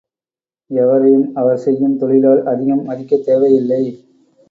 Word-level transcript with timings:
எவரையும் 0.71 1.27
அவர் 1.33 1.57
செய்யும் 1.57 1.95
தொழிலால் 1.97 2.43
அதிகம் 2.45 2.83
மதிக்கத் 2.83 3.23
தேவை 3.23 3.51
இல்லை. 3.55 3.83